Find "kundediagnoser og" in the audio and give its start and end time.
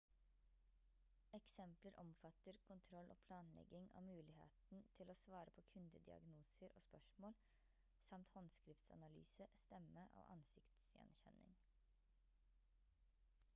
5.75-6.85